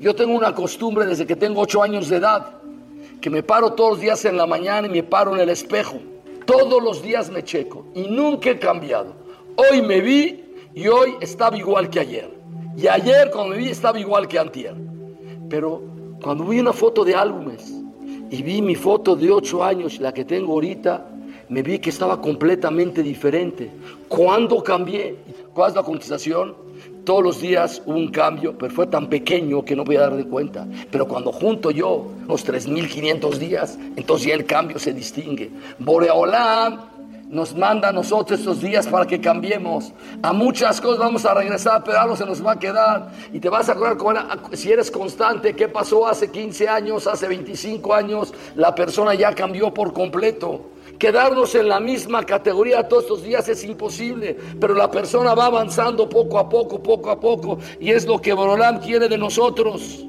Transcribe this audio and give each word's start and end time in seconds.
Yo 0.00 0.14
tengo 0.14 0.34
una 0.34 0.54
costumbre 0.54 1.04
desde 1.04 1.26
que 1.26 1.36
tengo 1.36 1.60
ocho 1.60 1.82
años 1.82 2.08
de 2.08 2.16
edad, 2.16 2.54
que 3.20 3.28
me 3.28 3.42
paro 3.42 3.74
todos 3.74 3.90
los 3.90 4.00
días 4.00 4.24
en 4.24 4.38
la 4.38 4.46
mañana 4.46 4.86
y 4.86 4.90
me 4.90 5.02
paro 5.02 5.34
en 5.34 5.42
el 5.42 5.50
espejo. 5.50 5.98
Todos 6.46 6.82
los 6.82 7.02
días 7.02 7.28
me 7.28 7.44
checo 7.44 7.84
y 7.94 8.08
nunca 8.08 8.48
he 8.48 8.58
cambiado. 8.58 9.12
Hoy 9.56 9.82
me 9.82 10.00
vi 10.00 10.42
y 10.72 10.88
hoy 10.88 11.16
estaba 11.20 11.54
igual 11.58 11.90
que 11.90 12.00
ayer. 12.00 12.30
Y 12.78 12.86
ayer 12.86 13.30
cuando 13.30 13.50
me 13.50 13.58
vi 13.58 13.68
estaba 13.68 14.00
igual 14.00 14.26
que 14.26 14.38
antier. 14.38 14.74
Pero 15.50 15.82
cuando 16.22 16.44
vi 16.46 16.60
una 16.60 16.72
foto 16.72 17.04
de 17.04 17.14
álbumes 17.14 17.70
y 18.30 18.42
vi 18.42 18.62
mi 18.62 18.76
foto 18.76 19.14
de 19.14 19.30
ocho 19.30 19.62
años, 19.62 20.00
la 20.00 20.14
que 20.14 20.24
tengo 20.24 20.54
ahorita, 20.54 21.09
me 21.50 21.62
vi 21.62 21.80
que 21.80 21.90
estaba 21.90 22.20
completamente 22.20 23.02
diferente. 23.02 23.70
¿Cuándo 24.08 24.62
cambié? 24.62 25.16
¿Cuál 25.52 25.70
es 25.70 25.76
la 25.76 25.82
contestación? 25.82 26.54
Todos 27.04 27.22
los 27.24 27.40
días 27.40 27.82
hubo 27.84 27.96
un 27.96 28.08
cambio, 28.10 28.56
pero 28.56 28.72
fue 28.72 28.86
tan 28.86 29.08
pequeño 29.08 29.64
que 29.64 29.74
no 29.74 29.84
voy 29.84 29.96
a 29.96 30.02
dar 30.02 30.16
de 30.16 30.24
cuenta. 30.24 30.66
Pero 30.90 31.08
cuando 31.08 31.32
junto 31.32 31.72
yo 31.72 32.06
los 32.28 32.46
3.500 32.46 33.36
días, 33.38 33.78
entonces 33.96 34.28
ya 34.28 34.34
el 34.34 34.46
cambio 34.46 34.78
se 34.78 34.92
distingue. 34.92 35.50
Boreolam 35.80 36.89
nos 37.30 37.54
manda 37.54 37.88
a 37.88 37.92
nosotros 37.92 38.40
estos 38.40 38.60
días 38.60 38.88
para 38.88 39.06
que 39.06 39.20
cambiemos. 39.20 39.92
A 40.20 40.32
muchas 40.32 40.80
cosas 40.80 40.98
vamos 40.98 41.24
a 41.24 41.32
regresar, 41.32 41.84
pero 41.84 42.00
algo 42.00 42.16
se 42.16 42.26
nos 42.26 42.44
va 42.44 42.52
a 42.52 42.58
quedar. 42.58 43.12
Y 43.32 43.38
te 43.38 43.48
vas 43.48 43.68
a 43.68 43.72
acordar, 43.72 44.26
si 44.52 44.72
eres 44.72 44.90
constante, 44.90 45.54
qué 45.54 45.68
pasó 45.68 46.08
hace 46.08 46.30
15 46.30 46.68
años, 46.68 47.06
hace 47.06 47.28
25 47.28 47.94
años, 47.94 48.34
la 48.56 48.74
persona 48.74 49.14
ya 49.14 49.32
cambió 49.32 49.72
por 49.72 49.92
completo. 49.92 50.70
Quedarnos 50.98 51.54
en 51.54 51.68
la 51.68 51.78
misma 51.78 52.24
categoría 52.26 52.88
todos 52.88 53.04
estos 53.04 53.22
días 53.22 53.48
es 53.48 53.62
imposible, 53.62 54.36
pero 54.60 54.74
la 54.74 54.90
persona 54.90 55.32
va 55.34 55.46
avanzando 55.46 56.08
poco 56.08 56.36
a 56.36 56.48
poco, 56.48 56.82
poco 56.82 57.10
a 57.10 57.20
poco, 57.20 57.58
y 57.78 57.90
es 57.90 58.06
lo 58.06 58.20
que 58.20 58.32
Borolam 58.34 58.80
quiere 58.80 59.08
de 59.08 59.16
nosotros. 59.16 60.04